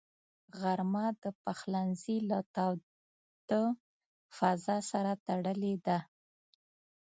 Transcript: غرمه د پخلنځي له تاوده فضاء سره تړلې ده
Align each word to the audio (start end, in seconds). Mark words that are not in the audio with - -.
غرمه 0.61 1.05
د 1.23 1.25
پخلنځي 1.43 2.17
له 2.29 2.39
تاوده 2.55 3.61
فضاء 4.37 4.81
سره 4.91 5.11
تړلې 5.25 5.75
ده 5.85 5.99